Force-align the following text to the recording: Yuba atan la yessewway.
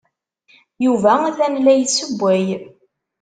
Yuba 0.85 1.11
atan 1.27 1.55
la 1.63 1.73
yessewway. 1.79 2.45